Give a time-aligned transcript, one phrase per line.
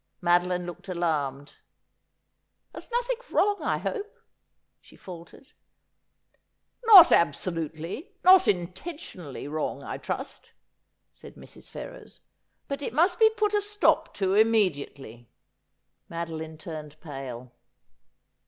[0.19, 1.57] Madeline looked alarmed.'
[2.71, 4.17] There's nothing wrong, I hope,'
[4.79, 5.51] she faltered.'
[6.85, 10.53] Not absolutely— not intentionally wrong, I trust,'
[11.11, 11.69] said Mrs.
[11.69, 12.21] Ferrers.'
[12.67, 15.29] But it must be put a stop to immediately.'
[16.09, 17.51] Madoline turned pale.